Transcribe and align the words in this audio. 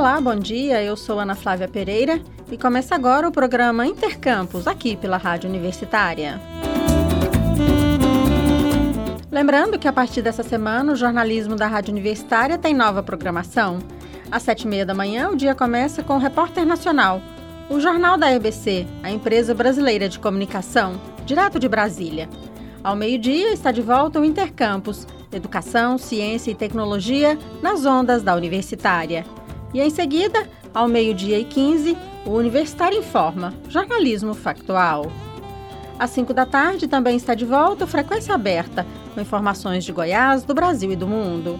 Olá, 0.00 0.18
bom 0.18 0.34
dia. 0.34 0.82
Eu 0.82 0.96
sou 0.96 1.20
Ana 1.20 1.34
Flávia 1.34 1.68
Pereira 1.68 2.22
e 2.50 2.56
começa 2.56 2.94
agora 2.94 3.28
o 3.28 3.30
programa 3.30 3.86
Intercampus 3.86 4.66
aqui 4.66 4.96
pela 4.96 5.18
Rádio 5.18 5.50
Universitária. 5.50 6.40
Lembrando 9.30 9.78
que 9.78 9.86
a 9.86 9.92
partir 9.92 10.22
dessa 10.22 10.42
semana 10.42 10.90
o 10.90 10.96
jornalismo 10.96 11.54
da 11.54 11.66
Rádio 11.66 11.92
Universitária 11.92 12.56
tem 12.56 12.72
nova 12.72 13.02
programação. 13.02 13.78
Às 14.30 14.42
sete 14.42 14.62
e 14.62 14.68
meia 14.68 14.86
da 14.86 14.94
manhã, 14.94 15.28
o 15.28 15.36
dia 15.36 15.54
começa 15.54 16.02
com 16.02 16.14
o 16.14 16.18
Repórter 16.18 16.64
Nacional, 16.64 17.20
o 17.68 17.78
jornal 17.78 18.16
da 18.16 18.32
EBC, 18.32 18.86
a 19.02 19.10
empresa 19.10 19.54
brasileira 19.54 20.08
de 20.08 20.18
comunicação, 20.18 20.98
direto 21.26 21.58
de 21.58 21.68
Brasília. 21.68 22.26
Ao 22.82 22.96
meio-dia 22.96 23.52
está 23.52 23.70
de 23.70 23.82
volta 23.82 24.18
o 24.18 24.24
Intercampus, 24.24 25.06
Educação, 25.30 25.98
Ciência 25.98 26.50
e 26.50 26.54
Tecnologia 26.54 27.38
nas 27.60 27.84
ondas 27.84 28.22
da 28.22 28.34
Universitária. 28.34 29.26
E 29.72 29.80
em 29.80 29.90
seguida, 29.90 30.48
ao 30.74 30.88
meio-dia 30.88 31.38
e 31.38 31.44
15, 31.44 31.96
o 32.26 32.30
Universitário 32.30 32.98
Informa, 32.98 33.54
jornalismo 33.68 34.34
factual. 34.34 35.10
Às 35.98 36.10
5 36.10 36.32
da 36.32 36.46
tarde 36.46 36.88
também 36.88 37.16
está 37.16 37.34
de 37.34 37.44
volta 37.44 37.84
o 37.84 37.88
Frequência 37.88 38.34
Aberta, 38.34 38.86
com 39.14 39.20
informações 39.20 39.84
de 39.84 39.92
Goiás, 39.92 40.44
do 40.44 40.54
Brasil 40.54 40.90
e 40.92 40.96
do 40.96 41.06
mundo. 41.06 41.58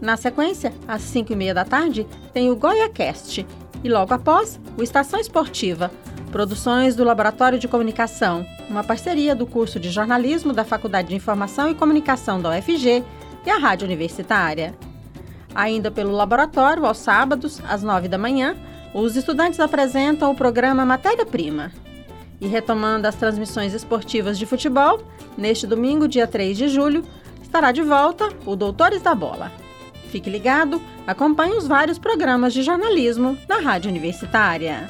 Na 0.00 0.16
sequência, 0.16 0.72
às 0.86 1.00
5 1.02 1.32
e 1.32 1.36
meia 1.36 1.54
da 1.54 1.64
tarde, 1.64 2.06
tem 2.32 2.50
o 2.50 2.56
GoiaCast 2.56 3.46
e 3.82 3.88
logo 3.88 4.12
após, 4.12 4.60
o 4.76 4.82
Estação 4.82 5.20
Esportiva, 5.20 5.90
produções 6.32 6.96
do 6.96 7.04
Laboratório 7.04 7.58
de 7.58 7.68
Comunicação, 7.68 8.46
uma 8.68 8.82
parceria 8.82 9.34
do 9.34 9.46
curso 9.46 9.78
de 9.78 9.90
jornalismo 9.90 10.52
da 10.52 10.64
Faculdade 10.64 11.08
de 11.08 11.14
Informação 11.14 11.70
e 11.70 11.74
Comunicação 11.74 12.40
da 12.40 12.50
UFG 12.50 13.04
e 13.46 13.50
a 13.50 13.58
Rádio 13.58 13.86
Universitária. 13.86 14.74
Ainda 15.54 15.90
pelo 15.90 16.12
laboratório, 16.12 16.84
aos 16.84 16.98
sábados, 16.98 17.60
às 17.68 17.82
9 17.82 18.08
da 18.08 18.18
manhã, 18.18 18.56
os 18.92 19.14
estudantes 19.14 19.60
apresentam 19.60 20.30
o 20.30 20.34
programa 20.34 20.84
Matéria 20.84 21.24
Prima. 21.24 21.70
E 22.40 22.46
retomando 22.46 23.06
as 23.06 23.14
transmissões 23.14 23.72
esportivas 23.72 24.38
de 24.38 24.46
futebol, 24.46 25.00
neste 25.38 25.66
domingo, 25.66 26.08
dia 26.08 26.26
3 26.26 26.56
de 26.56 26.68
julho, 26.68 27.04
estará 27.40 27.70
de 27.70 27.82
volta 27.82 28.28
o 28.44 28.56
Doutores 28.56 29.00
da 29.00 29.14
Bola. 29.14 29.52
Fique 30.10 30.28
ligado, 30.28 30.80
acompanhe 31.06 31.56
os 31.56 31.66
vários 31.66 31.98
programas 31.98 32.52
de 32.52 32.62
jornalismo 32.62 33.38
na 33.48 33.60
Rádio 33.60 33.90
Universitária. 33.90 34.88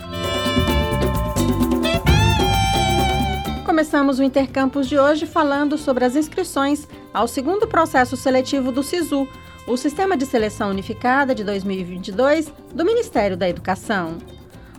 Começamos 3.64 4.18
o 4.18 4.22
Intercampus 4.22 4.88
de 4.88 4.98
hoje 4.98 5.26
falando 5.26 5.76
sobre 5.76 6.04
as 6.04 6.14
inscrições 6.14 6.86
ao 7.12 7.26
segundo 7.26 7.66
processo 7.66 8.16
seletivo 8.16 8.70
do 8.70 8.82
SISU, 8.82 9.26
o 9.66 9.76
Sistema 9.78 10.16
de 10.16 10.26
Seleção 10.26 10.68
Unificada 10.68 11.34
de 11.34 11.42
2022 11.42 12.52
do 12.74 12.84
Ministério 12.84 13.36
da 13.36 13.48
Educação. 13.48 14.18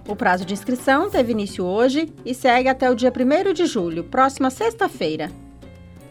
O 0.07 0.15
prazo 0.15 0.45
de 0.45 0.53
inscrição 0.53 1.09
teve 1.09 1.31
início 1.31 1.65
hoje 1.65 2.13
e 2.23 2.35
segue 2.35 2.69
até 2.69 2.89
o 2.89 2.95
dia 2.95 3.11
1 3.11 3.53
de 3.53 3.65
julho, 3.65 4.03
próxima 4.03 4.51
sexta-feira. 4.51 5.31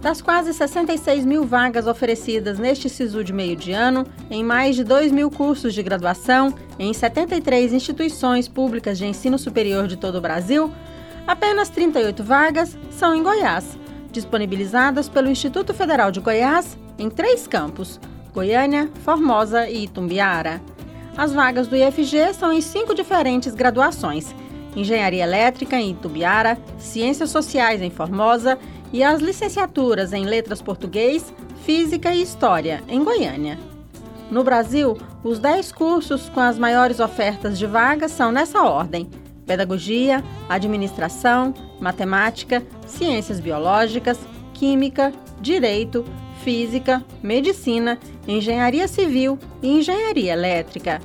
Das 0.00 0.20
quase 0.20 0.52
66 0.52 1.24
mil 1.24 1.44
vagas 1.44 1.86
oferecidas 1.86 2.58
neste 2.58 2.88
SISU 2.88 3.22
de 3.22 3.32
meio 3.32 3.54
de 3.54 3.70
ano, 3.70 4.04
em 4.28 4.42
mais 4.42 4.74
de 4.74 4.82
2 4.82 5.12
mil 5.12 5.30
cursos 5.30 5.72
de 5.72 5.84
graduação, 5.84 6.52
em 6.80 6.92
73 6.92 7.72
instituições 7.72 8.48
públicas 8.48 8.98
de 8.98 9.06
ensino 9.06 9.38
superior 9.38 9.86
de 9.86 9.96
todo 9.96 10.18
o 10.18 10.20
Brasil, 10.20 10.68
apenas 11.24 11.68
38 11.68 12.24
vagas 12.24 12.76
são 12.90 13.14
em 13.14 13.22
Goiás, 13.22 13.78
disponibilizadas 14.10 15.08
pelo 15.08 15.30
Instituto 15.30 15.72
Federal 15.72 16.10
de 16.10 16.18
Goiás 16.18 16.76
em 16.98 17.08
três 17.08 17.46
campos: 17.46 18.00
Goiânia, 18.34 18.90
Formosa 19.04 19.70
e 19.70 19.84
Itumbiara. 19.84 20.60
As 21.16 21.32
vagas 21.32 21.68
do 21.68 21.76
IFG 21.76 22.34
são 22.34 22.52
em 22.52 22.60
cinco 22.60 22.92
diferentes 22.96 23.54
graduações 23.54 24.34
Engenharia 24.74 25.24
Elétrica 25.24 25.76
em 25.76 25.90
Itubiara, 25.90 26.58
Ciências 26.78 27.30
Sociais 27.30 27.82
em 27.82 27.90
Formosa 27.90 28.58
e 28.92 29.02
as 29.02 29.20
licenciaturas 29.20 30.12
em 30.12 30.24
Letras 30.24 30.62
Português, 30.62 31.32
Física 31.64 32.14
e 32.14 32.22
História 32.22 32.82
em 32.88 33.02
Goiânia. 33.02 33.58
No 34.30 34.42
Brasil, 34.42 34.96
os 35.22 35.38
10 35.38 35.72
cursos 35.72 36.28
com 36.30 36.40
as 36.40 36.58
maiores 36.58 37.00
ofertas 37.00 37.58
de 37.58 37.66
vagas 37.66 38.12
são 38.12 38.32
nessa 38.32 38.62
ordem: 38.62 39.10
Pedagogia, 39.46 40.24
Administração, 40.48 41.52
Matemática, 41.78 42.62
Ciências 42.86 43.40
Biológicas, 43.40 44.18
Química, 44.54 45.12
Direito, 45.40 46.04
Física, 46.42 47.04
Medicina, 47.22 47.98
Engenharia 48.26 48.88
Civil 48.88 49.38
e 49.62 49.78
Engenharia 49.78 50.32
Elétrica. 50.32 51.00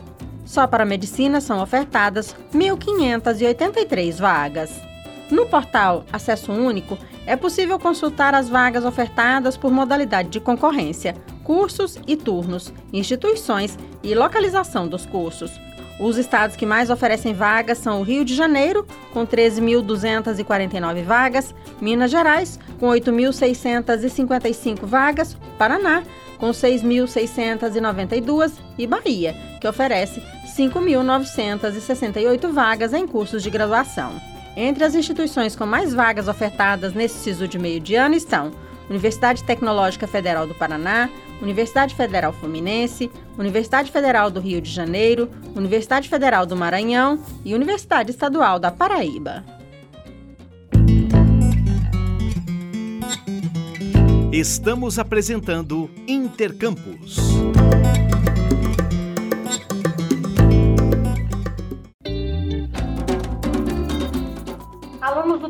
Só 0.48 0.66
para 0.66 0.84
medicina 0.86 1.40
são 1.42 1.62
ofertadas 1.62 2.34
1.583 2.54 4.18
vagas. 4.18 4.72
No 5.30 5.46
portal 5.46 6.06
Acesso 6.12 6.52
Único, 6.54 6.98
é 7.26 7.36
possível 7.36 7.78
consultar 7.78 8.34
as 8.34 8.48
vagas 8.48 8.86
ofertadas 8.86 9.58
por 9.58 9.70
modalidade 9.70 10.30
de 10.30 10.40
concorrência, 10.40 11.18
cursos 11.44 12.00
e 12.08 12.16
turnos, 12.16 12.74
instituições 12.94 13.78
e 14.02 14.16
localização 14.16 14.88
dos 14.88 15.06
cursos. 15.06 15.52
Os 16.00 16.18
estados 16.18 16.56
que 16.56 16.66
mais 16.66 16.90
oferecem 16.90 17.34
vagas 17.34 17.80
são 17.80 18.00
o 18.00 18.04
Rio 18.04 18.24
de 18.24 18.34
Janeiro, 18.34 18.88
com 19.12 19.28
13.249 19.28 21.04
vagas, 21.04 21.54
Minas 21.82 22.10
Gerais, 22.10 22.58
com 22.80 22.88
8.655 22.88 24.86
vagas, 24.86 25.36
Paraná, 25.58 26.04
com 26.38 26.52
6.692 26.52 28.54
e 28.78 28.88
Bahia, 28.88 29.36
que 29.60 29.68
oferece 29.68 30.24
5.968 30.58 32.52
vagas 32.52 32.92
em 32.92 33.08
cursos 33.08 33.44
de 33.44 33.50
graduação. 33.52 34.20
Entre 34.56 34.84
as 34.84 34.96
instituições 34.96 35.56
com 35.56 35.68
mais 35.68 35.94
vagas 35.94 36.28
ofertadas 36.28 36.94
nesse 36.94 37.20
SISU 37.20 37.48
de 37.48 37.60
meio 37.60 37.80
de 37.80 37.94
ano 37.94 38.16
estão 38.16 38.52
Universidade 38.90 39.44
Tecnológica 39.44 40.08
Federal 40.08 40.48
do 40.48 40.56
Paraná, 40.56 41.10
Universidade 41.42 41.94
Federal 41.94 42.34
Fluminense, 42.34 43.12
Universidade 43.38 43.92
Federal 43.92 44.32
do 44.32 44.40
Rio 44.40 44.60
de 44.60 44.72
Janeiro, 44.72 45.30
Universidade 45.56 46.10
Federal 46.10 46.46
do 46.46 46.56
Maranhão 46.56 47.20
e 47.46 47.54
Universidade 47.54 48.10
Estadual 48.10 48.58
da 48.58 48.72
Paraíba. 48.72 49.44
Estamos 54.32 54.98
apresentando 54.98 55.90
Intercampus. 56.08 57.18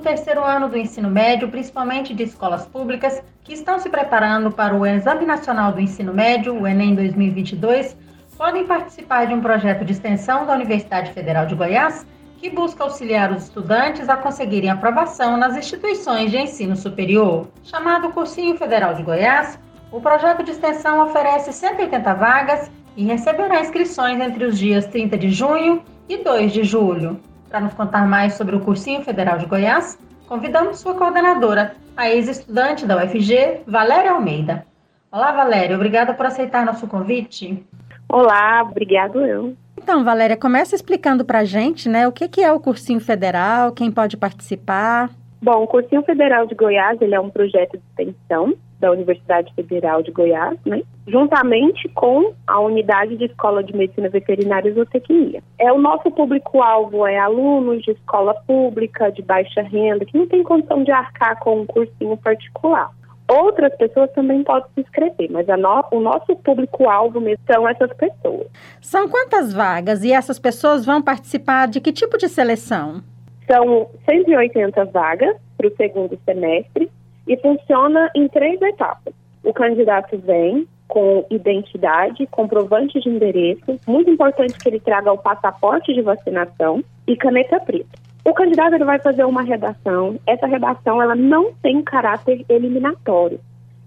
Terceiro 0.08 0.42
ano 0.42 0.70
do 0.70 0.78
ensino 0.78 1.10
médio, 1.10 1.50
principalmente 1.50 2.14
de 2.14 2.24
escolas 2.24 2.66
públicas, 2.66 3.22
que 3.44 3.52
estão 3.52 3.78
se 3.78 3.90
preparando 3.90 4.50
para 4.50 4.74
o 4.74 4.86
Exame 4.86 5.26
Nacional 5.26 5.74
do 5.74 5.82
Ensino 5.82 6.14
Médio, 6.14 6.58
o 6.58 6.66
Enem 6.66 6.96
2022, 6.96 7.94
podem 8.38 8.66
participar 8.66 9.26
de 9.26 9.34
um 9.34 9.42
projeto 9.42 9.84
de 9.84 9.92
extensão 9.92 10.46
da 10.46 10.54
Universidade 10.54 11.12
Federal 11.12 11.46
de 11.46 11.56
Goiás 11.56 12.08
que 12.38 12.50
busca 12.50 12.86
auxiliar 12.86 13.34
os 13.34 13.44
estudantes 13.44 14.08
a 14.08 14.16
conseguirem 14.16 14.70
aprovação 14.70 15.36
nas 15.36 15.58
instituições 15.58 16.32
de 16.32 16.38
ensino 16.38 16.78
superior. 16.78 17.50
Chamado 17.62 18.10
Cursinho 18.12 18.56
Federal 18.58 18.94
de 18.94 19.04
Goiás, 19.04 19.60
O 19.92 20.00
projeto 20.00 20.42
de 20.42 20.52
extensão 20.52 21.06
oferece 21.06 21.52
180 21.52 22.14
vagas 22.14 22.72
e 22.96 23.04
receberá 23.04 23.60
inscrições 23.60 24.20
entre 24.22 24.46
os 24.46 24.58
dias 24.58 24.86
30 24.86 25.18
de 25.18 25.32
junho 25.32 25.82
e 26.08 26.18
2 26.18 26.54
de 26.54 26.64
julho. 26.64 27.20
Para 27.50 27.62
nos 27.62 27.74
contar 27.74 28.06
mais 28.08 28.34
sobre 28.34 28.56
o 28.56 28.60
Cursinho 28.60 29.02
Federal 29.02 29.38
de 29.38 29.46
Goiás, 29.46 29.98
convidamos 30.28 30.80
sua 30.80 30.94
coordenadora, 30.94 31.76
a 31.96 32.10
ex-estudante 32.10 32.86
da 32.86 32.98
UFG, 32.98 33.62
Valéria 33.66 34.12
Almeida. 34.12 34.66
Olá, 35.10 35.32
Valéria, 35.32 35.76
obrigada 35.76 36.14
por 36.14 36.26
aceitar 36.26 36.66
nosso 36.66 36.88
convite. 36.88 37.66
Olá, 38.10 38.64
obrigado 38.64 39.22
eu. 39.22 39.56
Então, 39.78 40.04
Valéria, 40.04 40.36
começa 40.36 40.76
explicando 40.76 41.24
para 41.24 41.40
a 41.40 41.46
gente, 41.46 41.88
né, 41.88 42.06
o 42.06 42.12
que, 42.12 42.28
que 42.28 42.42
é 42.42 42.52
o 42.52 42.60
Cursinho 42.60 43.00
Federal, 43.00 43.72
quem 43.72 43.90
pode 43.90 44.18
participar. 44.18 45.10
Bom, 45.42 45.64
o 45.64 45.68
Cursinho 45.68 46.04
Federal 46.04 46.46
de 46.46 46.56
Goiás, 46.56 47.02
ele 47.02 47.16
é 47.16 47.20
um 47.20 47.30
projeto 47.30 47.78
de 47.78 47.84
extensão 48.04 48.54
da 48.80 48.92
Universidade 48.92 49.52
Federal 49.56 50.02
de 50.04 50.12
Goiás, 50.12 50.58
né? 50.66 50.82
juntamente 51.08 51.88
com 51.90 52.34
a 52.46 52.60
unidade 52.60 53.18
de 53.18 53.26
Escola 53.26 53.64
de 53.64 53.76
Medicina 53.76 54.10
Veterinária 54.10 54.70
e 54.70 54.74
Zootecnia. 54.74 55.42
É 55.58 55.72
o 55.72 55.80
nosso 55.80 56.12
público-alvo 56.12 57.08
é 57.08 57.18
alunos 57.18 57.82
de 57.84 57.92
escola 57.92 58.34
pública 58.46 59.12
de 59.12 59.22
baixa 59.22 59.62
renda 59.62 60.06
que 60.06 60.18
não 60.18 60.28
tem 60.28 60.44
condição 60.44 60.84
de 60.84 60.92
arcar 60.92 61.40
com 61.40 61.62
um 61.62 61.66
cursinho 61.66 62.18
particular. 62.18 62.92
Outras 63.30 63.76
pessoas 63.76 64.10
também 64.14 64.42
podem 64.44 64.70
se 64.74 64.82
inscrever, 64.82 65.30
mas 65.30 65.46
no, 65.48 65.86
o 65.92 66.00
nosso 66.00 66.34
público-alvo 66.38 67.20
mesmo 67.20 67.44
são 67.46 67.68
essas 67.68 67.92
pessoas. 67.94 68.48
São 68.80 69.10
quantas 69.10 69.54
vagas 69.54 70.04
e 70.04 70.14
essas 70.14 70.40
pessoas 70.40 70.86
vão 70.86 71.02
participar 71.02 71.68
de 71.68 71.82
que 71.82 71.92
tipo 71.92 72.18
de 72.18 72.30
seleção? 72.30 73.02
São 73.46 73.90
180 74.10 74.86
vagas 74.86 75.36
para 75.58 75.68
o 75.68 75.76
segundo 75.76 76.18
semestre 76.24 76.90
e 77.28 77.38
funciona 77.38 78.10
em 78.16 78.28
três 78.28 78.62
etapas. 78.62 79.14
O 79.44 79.54
candidato 79.54 80.18
vem 80.18 80.68
com 80.88 81.26
identidade, 81.30 82.26
comprovante 82.28 83.00
de 83.00 83.10
endereço, 83.10 83.80
muito 83.86 84.10
importante 84.10 84.58
que 84.58 84.70
ele 84.70 84.80
traga 84.80 85.12
o 85.12 85.18
passaporte 85.18 85.94
de 85.94 86.02
vacinação 86.02 86.84
e 87.06 87.16
caneta 87.16 87.60
preta. 87.60 88.08
O 88.24 88.34
candidato 88.34 88.74
ele 88.74 88.86
vai 88.86 89.00
fazer 89.00 89.24
uma 89.26 89.42
redação. 89.42 90.20
Essa 90.26 90.48
redação 90.48 91.02
ela 91.02 91.16
não 91.16 91.54
tem 91.62 91.82
caráter 91.82 92.46
eliminatório. 92.50 93.40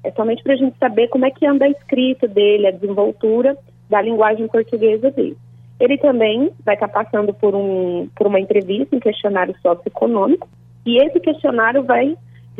É 0.02 0.10
somente 0.12 0.42
para 0.42 0.54
a 0.54 0.56
gente 0.56 0.78
saber 0.78 1.08
como 1.08 1.26
é 1.26 1.30
que 1.30 1.46
anda 1.46 1.64
a 1.66 1.70
escrita 1.70 2.26
dele, 2.26 2.66
a 2.66 2.70
desenvoltura 2.70 3.56
da 3.88 4.00
linguagem 4.00 4.48
portuguesa 4.48 5.10
dele. 5.10 5.36
Ele 5.78 5.98
também 5.98 6.50
vai 6.64 6.74
estar 6.74 6.88
tá 6.88 7.04
passando 7.04 7.34
por, 7.34 7.54
um, 7.54 8.08
por 8.14 8.26
uma 8.26 8.40
entrevista, 8.40 8.96
um 8.96 9.00
questionário 9.00 9.54
socioeconômico, 9.60 10.48
e 10.86 11.02
esse 11.02 11.20
questionário 11.20 11.82
vai 11.82 12.16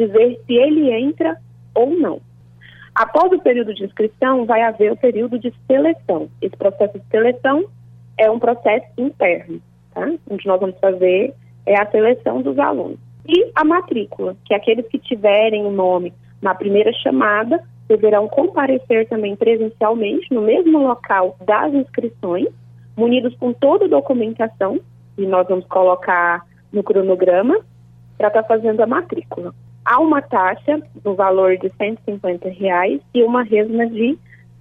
dizer 0.06 0.41
se 0.47 0.55
ele 0.55 0.91
entra 0.93 1.37
ou 1.75 1.91
não. 1.99 2.20
Após 2.94 3.32
o 3.32 3.41
período 3.41 3.75
de 3.75 3.85
inscrição, 3.85 4.44
vai 4.44 4.62
haver 4.62 4.93
o 4.93 4.97
período 4.97 5.38
de 5.38 5.52
seleção. 5.67 6.29
Esse 6.43 6.56
processo 6.56 6.99
de 6.99 7.06
seleção 7.11 7.64
é 8.19 8.31
um 8.31 8.38
processo 8.38 8.87
interno, 8.99 9.61
tá? 9.94 10.11
onde 10.29 10.47
nós 10.47 10.61
vamos 10.61 10.79
fazer 10.79 11.35
é 11.67 11.81
a 11.81 11.91
seleção 11.91 12.43
dos 12.43 12.58
alunos. 12.58 12.99
E 13.29 13.50
a 13.55 13.64
matrícula, 13.64 14.37
que 14.44 14.55
é 14.55 14.56
aqueles 14.56 14.87
que 14.88 14.99
tiverem 14.99 15.64
o 15.64 15.70
nome 15.70 16.12
na 16.43 16.55
primeira 16.55 16.93
chamada 16.94 17.62
deverão 17.87 18.29
comparecer 18.29 19.08
também 19.08 19.37
presencialmente 19.37 20.32
no 20.32 20.43
mesmo 20.43 20.79
local 20.79 21.37
das 21.44 21.73
inscrições, 21.75 22.49
munidos 22.97 23.35
com 23.37 23.52
toda 23.52 23.85
a 23.85 23.88
documentação, 23.88 24.81
e 25.19 25.26
nós 25.26 25.47
vamos 25.49 25.67
colocar 25.67 26.47
no 26.73 26.82
cronograma, 26.82 27.58
para 28.17 28.29
estar 28.29 28.43
tá 28.43 28.49
fazendo 28.49 28.81
a 28.81 28.87
matrícula. 28.87 29.55
Há 29.90 29.98
uma 29.98 30.22
taxa 30.22 30.81
no 31.04 31.16
valor 31.16 31.56
de 31.56 31.69
150 31.76 32.48
reais 32.50 33.00
e 33.12 33.25
uma 33.25 33.42
resma 33.42 33.88
de 33.88 34.16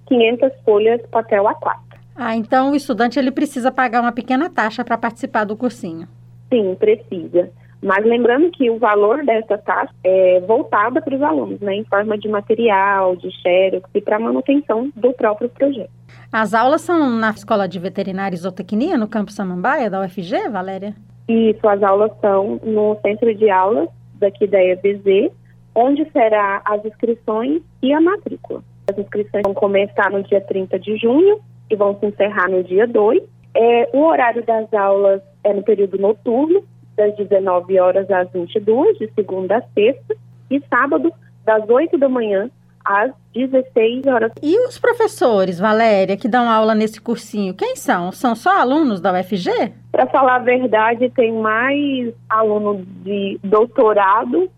500 0.08 0.50
folhas 0.64 1.00
papel 1.06 1.44
A4. 1.44 1.76
Ah, 2.16 2.34
então 2.34 2.72
o 2.72 2.74
estudante 2.74 3.16
ele 3.16 3.30
precisa 3.30 3.70
pagar 3.70 4.00
uma 4.00 4.10
pequena 4.10 4.50
taxa 4.50 4.84
para 4.84 4.98
participar 4.98 5.44
do 5.44 5.56
cursinho. 5.56 6.08
Sim, 6.52 6.74
precisa. 6.74 7.48
Mas 7.80 8.04
lembrando 8.04 8.50
que 8.50 8.68
o 8.70 8.78
valor 8.80 9.24
dessa 9.24 9.56
taxa 9.56 9.94
é 10.02 10.40
voltada 10.40 11.00
para 11.00 11.14
os 11.14 11.22
alunos, 11.22 11.60
né, 11.60 11.76
em 11.76 11.84
forma 11.84 12.18
de 12.18 12.28
material, 12.28 13.14
de 13.14 13.30
xerox 13.40 13.88
e 13.94 14.00
para 14.00 14.18
manutenção 14.18 14.90
do 14.96 15.12
próprio 15.12 15.48
projeto. 15.48 15.92
As 16.32 16.54
aulas 16.54 16.80
são 16.80 17.08
na 17.08 17.30
Escola 17.30 17.68
de 17.68 17.78
Veterinária 17.78 18.34
e 18.34 18.38
Zootecnia, 18.38 18.98
no 18.98 19.06
campus 19.06 19.36
Samambaia, 19.36 19.88
da 19.88 20.00
UFG, 20.00 20.48
Valéria? 20.50 20.92
Isso, 21.28 21.68
as 21.68 21.80
aulas 21.84 22.10
são 22.20 22.60
no 22.64 22.98
centro 23.00 23.32
de 23.32 23.48
aulas 23.48 23.88
daqui 24.20 24.46
da 24.46 24.62
EBZ, 24.62 25.32
onde 25.74 26.08
será 26.10 26.62
as 26.64 26.84
inscrições 26.84 27.62
e 27.82 27.92
a 27.92 28.00
matrícula. 28.00 28.62
As 28.88 28.98
inscrições 28.98 29.42
vão 29.44 29.54
começar 29.54 30.10
no 30.10 30.22
dia 30.22 30.40
30 30.40 30.78
de 30.78 30.96
junho 30.96 31.40
e 31.70 31.76
vão 31.76 31.98
se 31.98 32.06
encerrar 32.06 32.48
no 32.48 32.62
dia 32.62 32.86
2. 32.86 33.22
É, 33.54 33.88
o 33.92 34.02
horário 34.02 34.44
das 34.44 34.72
aulas 34.72 35.22
é 35.42 35.52
no 35.52 35.62
período 35.62 35.98
noturno, 35.98 36.62
das 36.96 37.16
19 37.16 37.78
horas 37.80 38.10
às 38.10 38.30
22, 38.30 38.98
de 38.98 39.10
segunda 39.14 39.58
a 39.58 39.62
sexta, 39.74 40.16
e 40.50 40.60
sábado, 40.68 41.12
das 41.44 41.68
8 41.68 41.96
da 41.96 42.08
manhã 42.08 42.50
às 42.84 43.12
16 43.34 44.06
horas. 44.06 44.32
E 44.42 44.66
os 44.66 44.78
professores, 44.78 45.58
Valéria, 45.58 46.16
que 46.16 46.28
dão 46.28 46.48
aula 46.48 46.74
nesse 46.74 47.00
cursinho, 47.00 47.54
quem 47.54 47.76
são? 47.76 48.10
São 48.12 48.34
só 48.34 48.60
alunos 48.60 49.00
da 49.00 49.12
UFG? 49.12 49.72
Para 49.92 50.06
falar 50.06 50.36
a 50.36 50.40
verdade, 50.40 51.10
tem 51.10 51.32
mais 51.32 52.12
aluno 52.28 52.84
de 53.04 53.38
doutorado, 53.42 54.50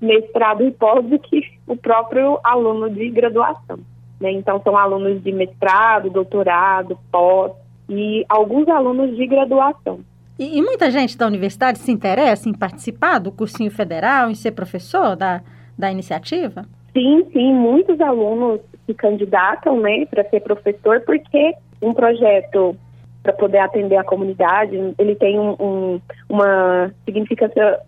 mestrado 0.00 0.64
e 0.64 0.70
pós 0.70 1.04
do 1.04 1.18
que 1.18 1.42
o 1.66 1.76
próprio 1.76 2.38
aluno 2.44 2.90
de 2.90 3.10
graduação. 3.10 3.78
Né? 4.20 4.32
Então, 4.32 4.60
são 4.62 4.76
alunos 4.76 5.22
de 5.22 5.32
mestrado, 5.32 6.10
doutorado, 6.10 6.98
pós 7.10 7.52
e 7.88 8.24
alguns 8.28 8.68
alunos 8.68 9.16
de 9.16 9.26
graduação. 9.26 10.00
E, 10.38 10.58
e, 10.58 10.62
muita 10.62 10.90
gente 10.90 11.18
da 11.18 11.26
universidade 11.26 11.78
se 11.78 11.90
interessa 11.90 12.48
em 12.48 12.52
participar 12.52 13.18
do 13.18 13.32
cursinho 13.32 13.70
federal, 13.70 14.30
em 14.30 14.34
ser 14.34 14.52
professor 14.52 15.16
da, 15.16 15.40
da 15.76 15.90
iniciativa? 15.90 16.64
Sim, 16.98 17.24
sim, 17.32 17.54
muitos 17.54 18.00
alunos 18.00 18.60
se 18.84 18.92
candidatam 18.92 19.80
né, 19.80 20.04
para 20.06 20.28
ser 20.28 20.40
professor, 20.40 21.00
porque 21.02 21.54
um 21.80 21.94
projeto 21.94 22.76
para 23.22 23.32
poder 23.34 23.58
atender 23.58 23.96
a 23.96 24.02
comunidade, 24.02 24.74
ele 24.98 25.14
tem 25.14 25.38
um, 25.38 25.54
um, 25.60 26.00
uma 26.28 26.92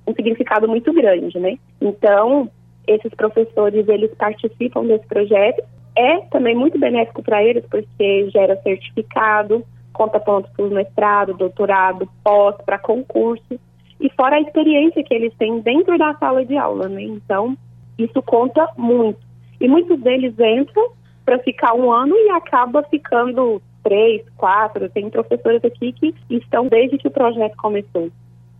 um 0.06 0.14
significado 0.14 0.68
muito 0.68 0.92
grande, 0.92 1.40
né? 1.40 1.56
Então, 1.80 2.48
esses 2.86 3.12
professores, 3.14 3.88
eles 3.88 4.14
participam 4.14 4.84
desse 4.84 5.06
projeto. 5.08 5.60
É 5.96 6.18
também 6.30 6.54
muito 6.54 6.78
benéfico 6.78 7.20
para 7.20 7.42
eles, 7.42 7.64
porque 7.68 8.30
gera 8.30 8.60
certificado, 8.62 9.64
conta 9.92 10.20
pontos 10.20 10.52
para 10.52 10.66
o 10.66 10.70
mestrado, 10.70 11.34
doutorado, 11.34 12.08
pós, 12.22 12.54
para 12.64 12.78
concurso, 12.78 13.58
e 14.00 14.08
fora 14.10 14.36
a 14.36 14.40
experiência 14.40 15.02
que 15.02 15.14
eles 15.14 15.34
têm 15.36 15.58
dentro 15.60 15.98
da 15.98 16.14
sala 16.14 16.44
de 16.44 16.56
aula, 16.56 16.88
né? 16.88 17.02
Então, 17.02 17.56
isso 18.04 18.22
conta 18.22 18.68
muito. 18.76 19.18
E 19.60 19.68
muitos 19.68 20.00
deles 20.00 20.34
entram 20.38 20.90
para 21.24 21.38
ficar 21.40 21.74
um 21.74 21.92
ano 21.92 22.14
e 22.16 22.30
acaba 22.30 22.82
ficando 22.84 23.60
três, 23.82 24.22
quatro. 24.36 24.88
Tem 24.90 25.10
professores 25.10 25.64
aqui 25.64 25.92
que 25.92 26.14
estão 26.30 26.66
desde 26.66 26.98
que 26.98 27.08
o 27.08 27.10
projeto 27.10 27.56
começou. 27.56 28.10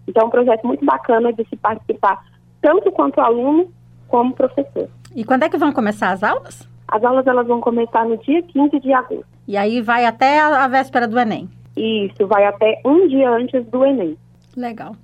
Então, 0.07 0.25
é 0.25 0.27
um 0.27 0.31
projeto 0.31 0.67
muito 0.67 0.85
bacana 0.85 1.33
de 1.33 1.47
se 1.49 1.57
participar, 1.57 2.25
tanto 2.61 2.91
quanto 2.91 3.21
aluno 3.21 3.71
como 4.09 4.35
professor. 4.35 4.89
E 5.15 5.25
quando 5.25 5.45
é 5.45 5.49
que 5.49 5.59
vão 5.59 5.73
começar 5.73 6.11
as 6.11 6.23
aulas? 6.23 6.69
As 6.89 7.03
aulas 7.05 7.27
elas 7.27 7.47
vão 7.47 7.61
começar 7.61 8.05
no 8.05 8.17
dia 8.19 8.43
15 8.43 8.81
de 8.81 8.93
agosto. 8.93 9.27
E 9.47 9.57
aí 9.57 9.81
vai 9.81 10.05
até 10.05 10.41
a, 10.41 10.65
a 10.65 10.69
véspera 10.69 11.07
do 11.07 11.19
Enem? 11.19 11.49
Isso, 11.77 12.27
vai 12.27 12.45
até 12.45 12.81
um 12.85 13.07
dia 13.09 13.31
antes 13.31 13.65
do 13.67 13.85
Enem. 13.85 14.17
Legal. 14.57 14.95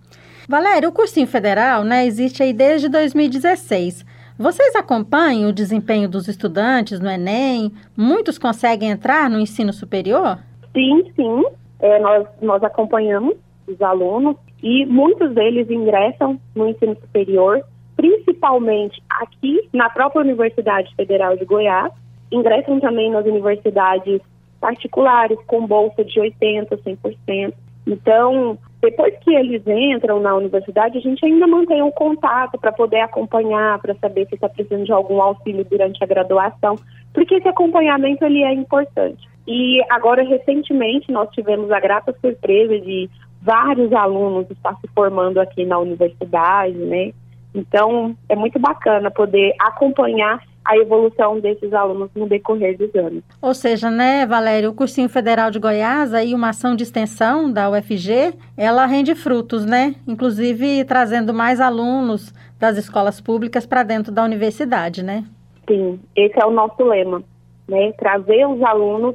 Valéria, 0.48 0.88
o 0.88 0.92
cursinho 0.92 1.26
federal 1.26 1.82
né, 1.84 2.06
existe 2.06 2.42
aí 2.42 2.52
desde 2.52 2.88
2016. 2.88 4.04
Vocês 4.38 4.74
acompanham 4.76 5.50
o 5.50 5.52
desempenho 5.52 6.08
dos 6.08 6.28
estudantes 6.28 7.00
no 7.00 7.08
Enem? 7.08 7.72
Muitos 7.96 8.38
conseguem 8.38 8.90
entrar 8.90 9.30
no 9.30 9.38
ensino 9.38 9.72
superior? 9.72 10.38
Sim, 10.72 11.10
sim. 11.16 11.44
É, 11.80 11.98
nós, 11.98 12.26
nós 12.42 12.62
acompanhamos 12.62 13.36
os 13.66 13.80
alunos 13.80 14.36
e 14.62 14.84
muitos 14.86 15.34
deles 15.34 15.70
ingressam 15.70 16.38
no 16.54 16.68
ensino 16.68 16.94
superior 16.96 17.64
principalmente 17.96 19.02
aqui 19.08 19.68
na 19.72 19.88
própria 19.88 20.20
Universidade 20.20 20.94
Federal 20.94 21.36
de 21.36 21.44
Goiás, 21.44 21.92
ingressam 22.30 22.78
também 22.78 23.10
nas 23.10 23.24
universidades 23.24 24.20
particulares 24.60 25.38
com 25.46 25.66
bolsa 25.66 26.04
de 26.04 26.20
80%, 26.20 26.68
100%. 26.84 27.54
Então, 27.86 28.58
depois 28.80 29.14
que 29.20 29.34
eles 29.34 29.62
entram 29.66 30.20
na 30.20 30.34
universidade, 30.34 30.98
a 30.98 31.00
gente 31.00 31.24
ainda 31.24 31.46
mantém 31.46 31.82
um 31.82 31.90
contato 31.90 32.58
para 32.58 32.72
poder 32.72 33.00
acompanhar, 33.00 33.78
para 33.80 33.94
saber 33.94 34.26
se 34.28 34.34
está 34.34 34.48
precisando 34.48 34.84
de 34.84 34.92
algum 34.92 35.20
auxílio 35.20 35.64
durante 35.64 36.02
a 36.02 36.06
graduação, 36.06 36.76
porque 37.12 37.36
esse 37.36 37.48
acompanhamento 37.48 38.24
ele 38.24 38.42
é 38.42 38.52
importante. 38.52 39.26
E 39.46 39.80
agora, 39.90 40.22
recentemente, 40.22 41.10
nós 41.10 41.30
tivemos 41.30 41.70
a 41.70 41.80
grata 41.80 42.14
surpresa 42.20 42.78
de 42.80 43.08
vários 43.40 43.92
alunos 43.92 44.50
estar 44.50 44.74
se 44.80 44.88
formando 44.88 45.38
aqui 45.38 45.64
na 45.64 45.78
universidade, 45.78 46.76
né? 46.76 47.12
Então, 47.54 48.14
é 48.28 48.36
muito 48.36 48.58
bacana 48.58 49.10
poder 49.10 49.54
acompanhar 49.58 50.42
a 50.66 50.76
evolução 50.76 51.38
desses 51.38 51.72
alunos 51.72 52.10
no 52.14 52.28
decorrer 52.28 52.76
dos 52.76 52.94
anos. 52.94 53.22
Ou 53.40 53.54
seja, 53.54 53.90
né, 53.90 54.26
Valério, 54.26 54.70
o 54.70 54.74
Cursinho 54.74 55.08
Federal 55.08 55.50
de 55.50 55.58
Goiás, 55.58 56.12
aí 56.12 56.34
uma 56.34 56.50
ação 56.50 56.74
de 56.74 56.82
extensão 56.82 57.50
da 57.50 57.70
UFG, 57.70 58.34
ela 58.56 58.84
rende 58.84 59.14
frutos, 59.14 59.64
né? 59.64 59.94
Inclusive 60.06 60.84
trazendo 60.84 61.32
mais 61.32 61.60
alunos 61.60 62.34
das 62.58 62.76
escolas 62.76 63.20
públicas 63.20 63.64
para 63.64 63.82
dentro 63.82 64.12
da 64.12 64.24
universidade, 64.24 65.02
né? 65.02 65.24
Sim, 65.68 66.00
esse 66.14 66.38
é 66.40 66.44
o 66.44 66.50
nosso 66.50 66.82
lema, 66.82 67.22
né? 67.68 67.92
Trazer 67.92 68.46
os 68.46 68.62
alunos 68.62 69.14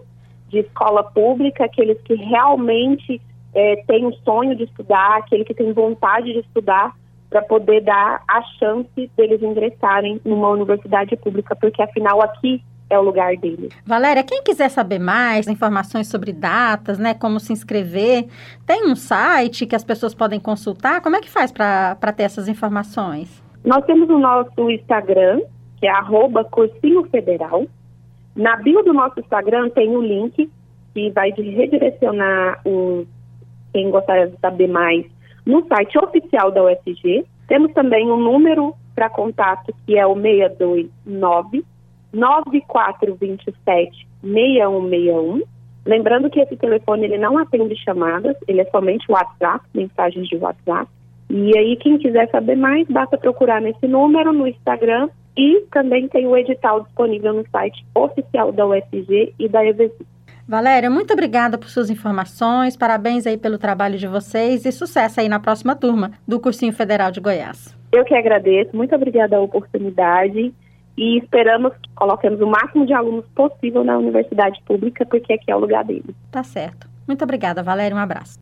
de 0.49 0.59
escola 0.59 1.03
pública, 1.03 1.65
aqueles 1.65 1.99
que 2.01 2.13
realmente 2.15 3.21
é, 3.53 3.83
têm 3.87 4.05
o 4.05 4.13
sonho 4.23 4.55
de 4.55 4.63
estudar, 4.63 5.17
aquele 5.17 5.43
que 5.43 5.53
tem 5.53 5.73
vontade 5.73 6.31
de 6.31 6.39
estudar, 6.39 6.95
para 7.31 7.41
poder 7.41 7.81
dar 7.81 8.21
a 8.27 8.41
chance 8.59 9.09
deles 9.17 9.41
ingressarem 9.41 10.19
numa 10.23 10.49
universidade 10.49 11.15
pública, 11.15 11.55
porque 11.55 11.81
afinal 11.81 12.21
aqui 12.21 12.61
é 12.89 12.99
o 12.99 13.01
lugar 13.01 13.37
deles. 13.37 13.69
Valéria, 13.85 14.21
quem 14.21 14.43
quiser 14.43 14.69
saber 14.69 14.99
mais 14.99 15.47
informações 15.47 16.09
sobre 16.09 16.33
datas, 16.33 16.99
né, 16.99 17.13
como 17.13 17.39
se 17.39 17.53
inscrever, 17.53 18.27
tem 18.67 18.85
um 18.85 18.97
site 18.97 19.65
que 19.65 19.75
as 19.75 19.83
pessoas 19.83 20.13
podem 20.13 20.41
consultar? 20.41 21.01
Como 21.01 21.15
é 21.15 21.21
que 21.21 21.29
faz 21.29 21.53
para 21.53 21.95
ter 22.13 22.23
essas 22.23 22.49
informações? 22.49 23.41
Nós 23.63 23.85
temos 23.85 24.09
o 24.09 24.19
nosso 24.19 24.69
Instagram, 24.69 25.39
que 25.79 25.87
é 25.87 25.89
arroba 25.89 26.43
Cursinho 26.43 27.05
Federal. 27.05 27.65
Na 28.35 28.57
bio 28.57 28.83
do 28.83 28.93
nosso 28.93 29.21
Instagram 29.21 29.69
tem 29.69 29.87
o 29.87 29.99
um 29.99 30.01
link 30.01 30.51
que 30.93 31.11
vai 31.11 31.31
redirecionar 31.31 32.59
o, 32.65 33.05
quem 33.71 33.89
gostaria 33.89 34.27
de 34.27 34.37
saber 34.39 34.67
mais 34.67 35.05
no 35.45 35.65
site 35.67 35.97
oficial 35.97 36.51
da 36.51 36.63
UFG. 36.63 37.25
Temos 37.47 37.73
também 37.73 38.09
um 38.11 38.17
número 38.17 38.75
para 38.95 39.09
contato 39.09 39.73
que 39.85 39.97
é 39.97 40.05
o 40.05 40.15
629 40.15 41.63
9427 42.13 44.07
6161. 44.23 45.41
Lembrando 45.85 46.29
que 46.29 46.39
esse 46.39 46.55
telefone 46.57 47.05
ele 47.05 47.17
não 47.17 47.37
atende 47.37 47.75
chamadas, 47.83 48.35
ele 48.47 48.61
é 48.61 48.65
somente 48.65 49.11
WhatsApp, 49.11 49.65
mensagens 49.73 50.27
de 50.27 50.37
WhatsApp. 50.37 50.87
E 51.29 51.57
aí, 51.57 51.77
quem 51.77 51.97
quiser 51.97 52.29
saber 52.29 52.55
mais, 52.55 52.87
basta 52.87 53.17
procurar 53.17 53.61
nesse 53.61 53.87
número 53.87 54.33
no 54.33 54.47
Instagram 54.47 55.09
e 55.35 55.61
também 55.71 56.07
tem 56.09 56.27
o 56.27 56.35
edital 56.35 56.81
disponível 56.81 57.33
no 57.33 57.47
site 57.49 57.85
oficial 57.95 58.51
da 58.51 58.67
UFG 58.67 59.33
e 59.39 59.47
da 59.47 59.65
EVC. 59.65 59.95
Valéria, 60.51 60.89
muito 60.89 61.13
obrigada 61.13 61.57
por 61.57 61.69
suas 61.69 61.89
informações, 61.89 62.75
parabéns 62.75 63.25
aí 63.25 63.37
pelo 63.37 63.57
trabalho 63.57 63.97
de 63.97 64.05
vocês 64.05 64.65
e 64.65 64.71
sucesso 64.73 65.21
aí 65.21 65.29
na 65.29 65.39
próxima 65.39 65.77
turma 65.77 66.11
do 66.27 66.41
Cursinho 66.41 66.73
Federal 66.73 67.09
de 67.09 67.21
Goiás. 67.21 67.73
Eu 67.89 68.03
que 68.03 68.13
agradeço, 68.13 68.75
muito 68.75 68.93
obrigada 68.93 69.37
a 69.37 69.39
oportunidade 69.39 70.53
e 70.97 71.17
esperamos 71.19 71.71
que 71.77 71.89
coloquemos 71.95 72.41
o 72.41 72.47
máximo 72.47 72.85
de 72.85 72.91
alunos 72.91 73.23
possível 73.33 73.85
na 73.85 73.97
universidade 73.97 74.61
pública, 74.65 75.05
porque 75.05 75.31
aqui 75.31 75.49
é 75.49 75.55
o 75.55 75.59
lugar 75.59 75.85
deles. 75.85 76.13
Tá 76.29 76.43
certo. 76.43 76.85
Muito 77.07 77.23
obrigada, 77.23 77.63
Valéria, 77.63 77.95
um 77.95 77.99
abraço. 78.01 78.37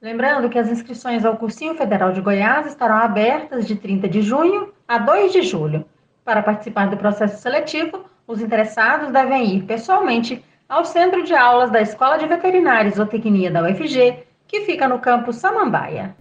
Lembrando 0.00 0.48
que 0.48 0.58
as 0.58 0.70
inscrições 0.70 1.22
ao 1.22 1.36
Cursinho 1.36 1.74
Federal 1.74 2.14
de 2.14 2.22
Goiás 2.22 2.66
estarão 2.66 2.96
abertas 2.96 3.66
de 3.66 3.76
30 3.76 4.08
de 4.08 4.22
junho 4.22 4.72
a 4.88 4.96
2 4.96 5.34
de 5.34 5.42
julho. 5.42 5.84
Para 6.24 6.42
participar 6.42 6.88
do 6.88 6.96
processo 6.96 7.42
seletivo, 7.42 8.06
os 8.26 8.40
interessados 8.40 9.12
devem 9.12 9.54
ir 9.54 9.64
pessoalmente 9.64 10.42
ao 10.68 10.84
Centro 10.84 11.22
de 11.22 11.34
Aulas 11.34 11.70
da 11.70 11.80
Escola 11.80 12.16
de 12.16 12.26
Veterinária 12.26 12.88
e 12.88 12.92
Zootecnia 12.92 13.50
da 13.50 13.62
UFG, 13.62 14.24
que 14.48 14.62
fica 14.62 14.88
no 14.88 14.98
campus 14.98 15.36
Samambaia. 15.36 16.16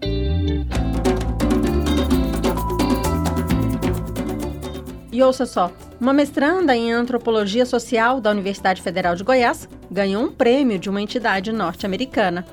E 5.12 5.24
ouça 5.24 5.46
só, 5.46 5.72
uma 6.00 6.14
mestranda 6.14 6.75
em 6.75 6.92
antropologia 6.92 7.66
social 7.66 8.20
da 8.20 8.32
Universidade 8.32 8.82
Federal 8.82 9.16
de 9.16 9.24
Goiás 9.24 9.68
ganhou 9.90 10.24
um 10.24 10.32
prêmio 10.32 10.78
de 10.78 10.90
uma 10.90 11.02
entidade 11.02 11.52
norte-americana. 11.52 12.46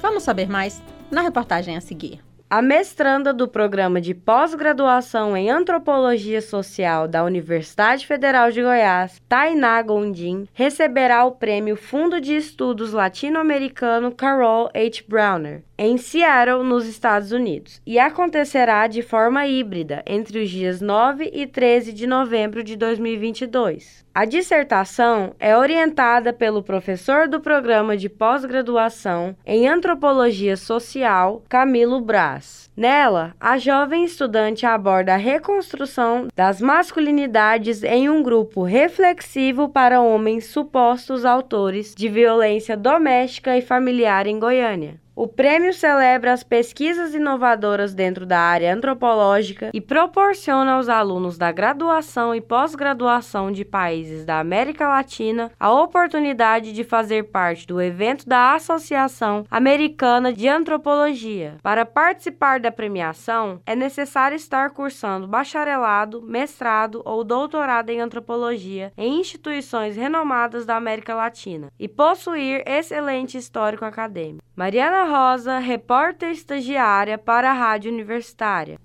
Vamos 0.00 0.22
saber 0.22 0.48
mais 0.48 0.82
na 1.10 1.20
reportagem 1.20 1.76
a 1.76 1.80
seguir. 1.80 2.20
A 2.48 2.62
mestranda 2.62 3.34
do 3.34 3.48
programa 3.48 4.00
de 4.00 4.14
pós-graduação 4.14 5.36
em 5.36 5.50
Antropologia 5.50 6.40
Social 6.40 7.08
da 7.08 7.24
Universidade 7.24 8.06
Federal 8.06 8.52
de 8.52 8.62
Goiás, 8.62 9.20
Tainá 9.28 9.82
Gondim, 9.82 10.46
receberá 10.54 11.24
o 11.24 11.32
prêmio 11.32 11.74
Fundo 11.74 12.20
de 12.20 12.36
Estudos 12.36 12.92
Latino-Americano 12.92 14.12
Carol 14.12 14.70
H. 14.72 15.02
Browner 15.08 15.64
em 15.76 15.98
Seattle, 15.98 16.62
nos 16.62 16.86
Estados 16.86 17.32
Unidos, 17.32 17.82
e 17.84 17.98
acontecerá 17.98 18.86
de 18.86 19.02
forma 19.02 19.46
híbrida 19.46 20.02
entre 20.06 20.42
os 20.42 20.48
dias 20.48 20.80
9 20.80 21.30
e 21.34 21.46
13 21.48 21.92
de 21.92 22.06
novembro 22.06 22.62
de 22.62 22.76
2022. 22.76 24.05
A 24.16 24.24
dissertação 24.24 25.34
é 25.38 25.54
orientada 25.54 26.32
pelo 26.32 26.62
professor 26.62 27.28
do 27.28 27.38
programa 27.38 27.98
de 27.98 28.08
pós-graduação 28.08 29.36
em 29.44 29.68
Antropologia 29.68 30.56
Social, 30.56 31.42
Camilo 31.50 32.00
Braz. 32.00 32.70
Nela, 32.74 33.34
a 33.38 33.58
jovem 33.58 34.06
estudante 34.06 34.64
aborda 34.64 35.12
a 35.12 35.18
reconstrução 35.18 36.28
das 36.34 36.62
masculinidades 36.62 37.82
em 37.82 38.08
um 38.08 38.22
grupo 38.22 38.62
reflexivo 38.62 39.68
para 39.68 40.00
homens 40.00 40.46
supostos 40.46 41.26
autores 41.26 41.94
de 41.94 42.08
violência 42.08 42.74
doméstica 42.74 43.54
e 43.54 43.60
familiar 43.60 44.26
em 44.26 44.38
Goiânia. 44.38 44.98
O 45.18 45.26
prêmio 45.26 45.72
celebra 45.72 46.34
as 46.34 46.42
pesquisas 46.42 47.14
inovadoras 47.14 47.94
dentro 47.94 48.26
da 48.26 48.38
área 48.38 48.74
antropológica 48.74 49.70
e 49.72 49.80
proporciona 49.80 50.72
aos 50.72 50.90
alunos 50.90 51.38
da 51.38 51.50
graduação 51.50 52.34
e 52.34 52.40
pós-graduação 52.42 53.50
de 53.50 53.64
países 53.64 54.26
da 54.26 54.38
América 54.38 54.86
Latina 54.86 55.50
a 55.58 55.72
oportunidade 55.72 56.70
de 56.70 56.84
fazer 56.84 57.30
parte 57.30 57.66
do 57.66 57.80
evento 57.80 58.28
da 58.28 58.52
Associação 58.52 59.46
Americana 59.50 60.34
de 60.34 60.46
Antropologia. 60.48 61.56
Para 61.62 61.86
participar 61.86 62.60
da 62.60 62.70
premiação, 62.70 63.58
é 63.64 63.74
necessário 63.74 64.36
estar 64.36 64.68
cursando 64.68 65.26
bacharelado, 65.26 66.20
mestrado 66.20 67.00
ou 67.06 67.24
doutorado 67.24 67.88
em 67.88 68.02
antropologia 68.02 68.92
em 68.98 69.18
instituições 69.18 69.96
renomadas 69.96 70.66
da 70.66 70.76
América 70.76 71.14
Latina 71.14 71.72
e 71.80 71.88
possuir 71.88 72.62
excelente 72.66 73.38
histórico 73.38 73.86
acadêmico. 73.86 74.44
Mariana 74.54 75.05
Rosa, 75.06 75.58
repórter 75.58 76.30
estagiária 76.30 77.16
para 77.16 77.50
a 77.50 77.54
Rádio 77.54 77.92
Universitária. 77.92 78.78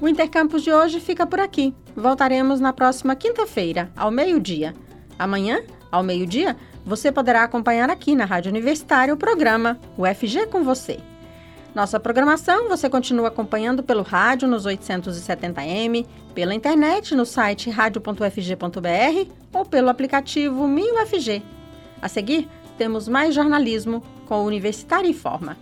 O 0.00 0.08
Intercampus 0.08 0.62
de 0.62 0.72
hoje 0.72 1.00
fica 1.00 1.26
por 1.26 1.40
aqui. 1.40 1.74
Voltaremos 1.94 2.60
na 2.60 2.72
próxima 2.72 3.16
quinta-feira, 3.16 3.90
ao 3.96 4.10
meio-dia. 4.10 4.74
Amanhã, 5.18 5.62
ao 5.90 6.02
meio-dia, 6.02 6.56
você 6.84 7.10
poderá 7.10 7.42
acompanhar 7.42 7.90
aqui 7.90 8.14
na 8.14 8.24
Rádio 8.24 8.50
Universitária 8.50 9.12
o 9.12 9.16
programa 9.16 9.78
UFG 9.98 10.46
com 10.46 10.62
você. 10.62 10.98
Nossa 11.74 12.00
programação 12.00 12.68
você 12.68 12.88
continua 12.88 13.28
acompanhando 13.28 13.82
pelo 13.82 14.02
rádio 14.02 14.48
nos 14.48 14.64
870m, 14.64 16.06
pela 16.34 16.54
internet 16.54 17.14
no 17.14 17.26
site 17.26 17.68
radio.ufg.br 17.68 19.30
ou 19.52 19.64
pelo 19.64 19.90
aplicativo 19.90 20.66
MinUFG. 20.66 21.42
A 22.00 22.08
seguir, 22.08 22.48
temos 22.76 23.08
mais 23.08 23.34
jornalismo 23.34 24.02
com 24.26 24.42
o 24.42 24.46
Universitário 24.46 25.08
em 25.08 25.14
Forma. 25.14 25.56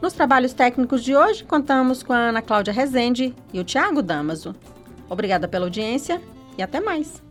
Nos 0.00 0.12
trabalhos 0.12 0.52
técnicos 0.52 1.02
de 1.02 1.16
hoje, 1.16 1.44
contamos 1.44 2.02
com 2.02 2.12
a 2.12 2.28
Ana 2.28 2.42
Cláudia 2.42 2.72
Rezende 2.72 3.34
e 3.52 3.58
o 3.58 3.64
Tiago 3.64 4.02
Damaso. 4.02 4.54
Obrigada 5.08 5.48
pela 5.48 5.64
audiência 5.64 6.20
e 6.58 6.62
até 6.62 6.80
mais! 6.80 7.25